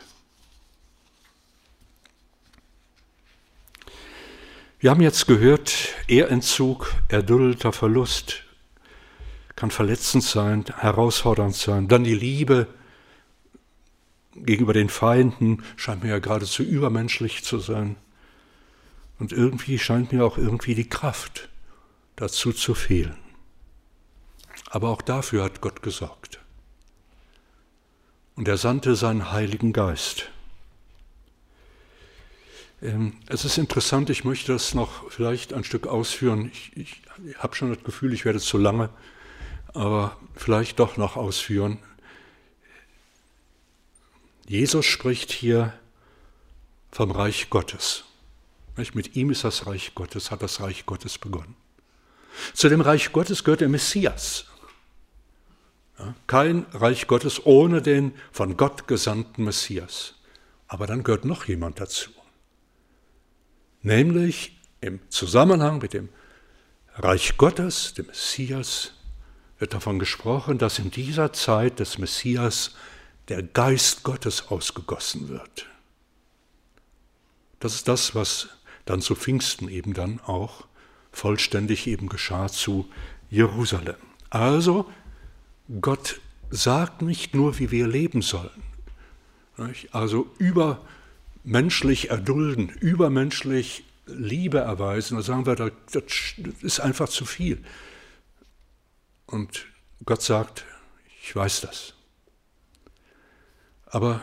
[4.81, 8.43] Wir haben jetzt gehört, Ehrentzug, erduldeter Verlust
[9.55, 11.87] kann verletzend sein, herausfordernd sein.
[11.87, 12.67] Dann die Liebe
[14.35, 17.95] gegenüber den Feinden scheint mir ja geradezu übermenschlich zu sein.
[19.21, 21.49] Und irgendwie scheint mir auch irgendwie die Kraft
[22.17, 23.30] dazu zu fehlen.
[24.71, 26.41] Aber auch dafür hat Gott gesorgt.
[28.37, 30.31] Und er sandte seinen Heiligen Geist.
[32.81, 36.51] Ähm, es ist interessant, ich möchte das noch vielleicht ein Stück ausführen.
[36.53, 37.03] Ich, ich
[37.39, 38.91] habe schon das Gefühl, ich werde zu lange,
[39.75, 41.79] aber vielleicht doch noch ausführen.
[44.47, 45.75] Jesus spricht hier
[46.91, 48.05] vom Reich Gottes.
[48.95, 51.55] Mit ihm ist das Reich Gottes, hat das Reich Gottes begonnen.
[52.55, 54.47] Zu dem Reich Gottes gehört der Messias.
[56.27, 60.15] Kein Reich Gottes ohne den von Gott gesandten Messias.
[60.69, 62.11] Aber dann gehört noch jemand dazu.
[63.83, 66.09] Nämlich im Zusammenhang mit dem
[66.95, 68.93] Reich Gottes, dem Messias,
[69.59, 72.75] wird davon gesprochen, dass in dieser Zeit des Messias
[73.29, 75.67] der Geist Gottes ausgegossen wird.
[77.61, 78.49] Das ist das, was
[78.87, 80.67] dann zu Pfingsten eben dann auch
[81.13, 82.89] vollständig eben geschah zu
[83.29, 83.97] Jerusalem.
[84.31, 84.91] Also,
[85.81, 88.51] Gott sagt nicht nur, wie wir leben sollen,
[89.93, 96.03] also übermenschlich erdulden, übermenschlich Liebe erweisen, da sagen wir, das
[96.63, 97.63] ist einfach zu viel.
[99.27, 99.67] Und
[100.05, 100.65] Gott sagt,
[101.23, 101.95] ich weiß das.
[103.87, 104.23] Aber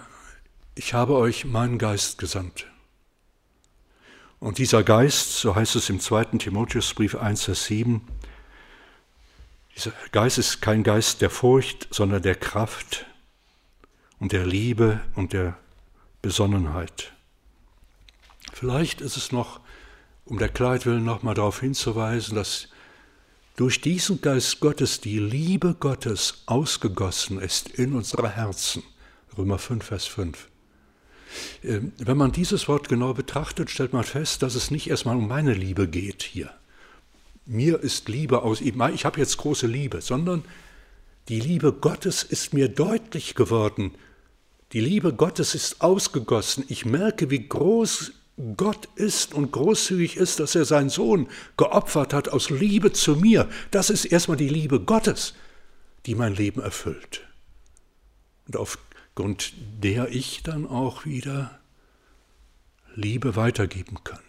[0.76, 2.68] ich habe euch meinen Geist gesandt.
[4.40, 6.26] Und dieser Geist, so heißt es im 2.
[6.38, 8.02] Timotheusbrief 1, Vers 7,
[9.78, 13.06] dieser Geist ist kein Geist der Furcht, sondern der Kraft
[14.20, 15.58] und der Liebe und der
[16.22, 17.14] Besonnenheit.
[18.54, 19.60] Vielleicht ist es noch,
[20.26, 22.70] um der Klarheit willen nochmal darauf hinzuweisen, dass
[23.56, 28.84] durch diesen Geist Gottes die Liebe Gottes ausgegossen ist in unsere Herzen.
[29.38, 30.48] Römer 5, Vers 5.
[31.64, 35.28] Ähm, wenn man dieses Wort genau betrachtet, stellt man fest, dass es nicht erstmal um
[35.28, 36.52] meine Liebe geht hier.
[37.48, 40.44] Mir ist Liebe aus, ich habe jetzt große Liebe, sondern
[41.30, 43.96] die Liebe Gottes ist mir deutlich geworden.
[44.74, 46.66] Die Liebe Gottes ist ausgegossen.
[46.68, 48.12] Ich merke, wie groß
[48.58, 53.50] Gott ist und großzügig ist, dass er seinen Sohn geopfert hat aus Liebe zu mir.
[53.72, 55.34] Das ist erstmal die Liebe Gottes,
[56.06, 57.26] die mein Leben erfüllt.
[58.46, 58.78] Und auf
[59.16, 61.60] und der ich dann auch wieder
[62.94, 64.20] Liebe weitergeben kann.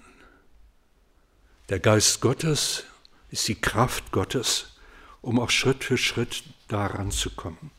[1.68, 2.84] Der Geist Gottes
[3.30, 4.78] ist die Kraft Gottes,
[5.20, 7.70] um auch Schritt für Schritt daran zu kommen.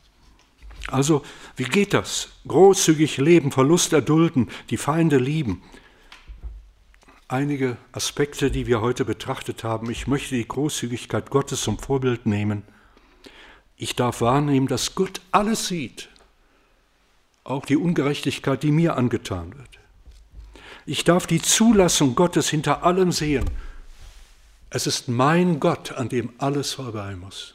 [0.88, 1.22] Also,
[1.56, 2.30] wie geht das?
[2.48, 5.62] Großzügig leben, Verlust erdulden, die Feinde lieben.
[7.28, 9.90] Einige Aspekte, die wir heute betrachtet haben.
[9.90, 12.64] Ich möchte die Großzügigkeit Gottes zum Vorbild nehmen.
[13.76, 16.10] Ich darf wahrnehmen, dass Gott alles sieht
[17.50, 19.68] auch die Ungerechtigkeit, die mir angetan wird.
[20.86, 23.44] Ich darf die Zulassung Gottes hinter allem sehen.
[24.70, 27.54] Es ist mein Gott, an dem alles vorbei muss.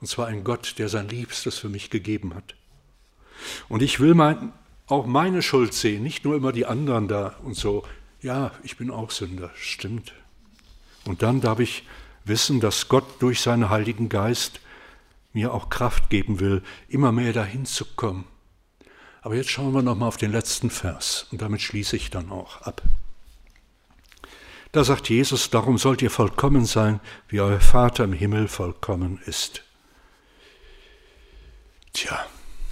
[0.00, 2.54] Und zwar ein Gott, der sein Liebstes für mich gegeben hat.
[3.68, 4.52] Und ich will mein,
[4.86, 7.84] auch meine Schuld sehen, nicht nur immer die anderen da und so.
[8.20, 10.12] Ja, ich bin auch Sünder, stimmt.
[11.04, 11.84] Und dann darf ich
[12.24, 14.60] wissen, dass Gott durch seinen Heiligen Geist
[15.32, 18.24] mir auch Kraft geben will, immer mehr dahin zu kommen,
[19.24, 22.60] aber jetzt schauen wir nochmal auf den letzten Vers und damit schließe ich dann auch
[22.60, 22.82] ab.
[24.74, 26.98] Da sagt Jesus, darum sollt ihr vollkommen sein,
[27.28, 29.62] wie euer Vater im Himmel vollkommen ist.
[31.92, 32.26] Tja,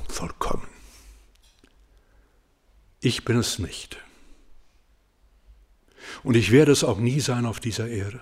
[0.09, 0.67] vollkommen.
[2.99, 3.99] Ich bin es nicht.
[6.25, 8.21] Und ich werde es auch nie sein auf dieser Erde.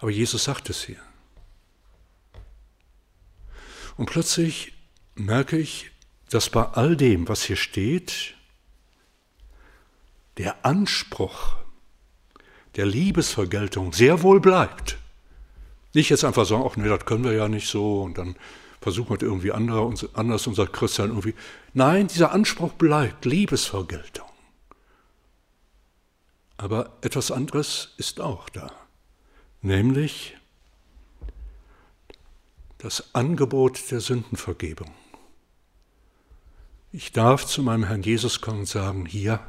[0.00, 1.00] Aber Jesus sagt es hier.
[3.96, 4.72] Und plötzlich
[5.14, 5.92] merke ich,
[6.28, 8.34] dass bei all dem, was hier steht,
[10.38, 11.61] der Anspruch
[12.76, 14.98] der Liebesvergeltung sehr wohl bleibt.
[15.94, 18.36] Nicht jetzt einfach sagen, ach nee, das können wir ja nicht so und dann
[18.80, 21.34] versuchen wir irgendwie anders unser Christian irgendwie.
[21.74, 24.26] Nein, dieser Anspruch bleibt, Liebesvergeltung.
[26.56, 28.70] Aber etwas anderes ist auch da,
[29.60, 30.36] nämlich
[32.78, 34.90] das Angebot der Sündenvergebung.
[36.90, 39.40] Ich darf zu meinem Herrn Jesus kommen und sagen, hier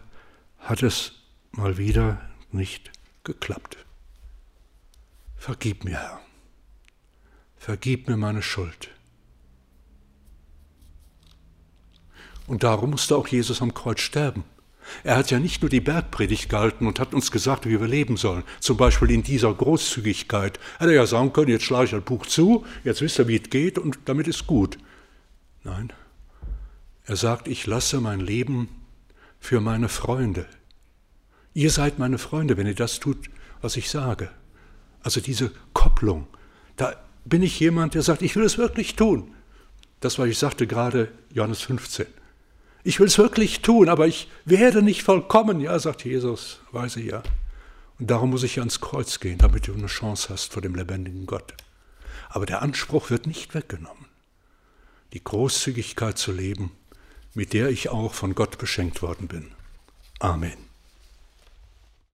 [0.60, 1.14] hat es
[1.52, 2.22] mal wieder
[2.52, 2.92] nicht
[3.24, 3.78] geklappt.
[5.36, 6.22] Vergib mir, Herr.
[7.58, 8.90] Vergib mir meine Schuld.
[12.48, 14.44] Und darum musste auch Jesus am Kreuz sterben.
[15.04, 18.18] Er hat ja nicht nur die Bergpredigt gehalten und hat uns gesagt, wie wir leben
[18.18, 18.44] sollen.
[18.60, 20.60] Zum Beispiel in dieser Großzügigkeit.
[20.78, 23.38] Hätte er ja sagen können, jetzt schlage ich das Buch zu, jetzt wisst ihr, wie
[23.38, 24.78] es geht und damit ist gut.
[25.64, 25.94] Nein,
[27.06, 28.70] er sagt, ich lasse mein Leben
[29.40, 30.46] für meine Freunde.
[31.54, 33.30] Ihr seid meine Freunde, wenn ihr das tut,
[33.62, 34.30] was ich sage.
[35.02, 36.28] Also diese Kopplung.
[36.76, 36.96] Da
[37.26, 39.34] bin ich jemand, der sagt, ich will es wirklich tun.
[40.00, 42.08] Das, was ich sagte gerade, Johannes 15.
[42.84, 45.62] Ich will es wirklich tun, aber ich werde nicht vollkommen.
[45.62, 47.24] Ja, sagt Jesus, weiß ich ja.
[48.00, 51.26] Und darum muss ich ans Kreuz gehen, damit du eine Chance hast vor dem lebendigen
[51.26, 51.54] Gott.
[52.30, 54.08] Aber der Anspruch wird nicht weggenommen.
[55.14, 56.72] Die Großzügigkeit zu leben,
[57.34, 59.52] mit der ich auch von Gott beschenkt worden bin.
[60.20, 60.73] Amen.